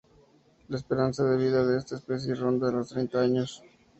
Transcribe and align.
La 0.69 0.77
esperanza 0.77 1.23
de 1.23 1.37
vida 1.37 1.63
de 1.63 1.77
esta 1.77 1.95
especie 1.95 2.33
ronda 2.33 2.71
los 2.71 2.89
treinta 2.89 3.21
años. 3.21 3.61